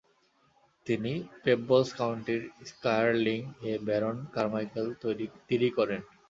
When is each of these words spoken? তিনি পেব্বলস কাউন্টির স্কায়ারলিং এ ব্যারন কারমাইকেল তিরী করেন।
তিনি 0.87 1.11
পেব্বলস 1.43 1.89
কাউন্টির 1.99 2.41
স্কায়ারলিং 2.69 3.39
এ 3.63 3.73
ব্যারন 3.87 4.17
কারমাইকেল 4.35 4.87
তিরী 5.47 5.69
করেন। 5.77 6.01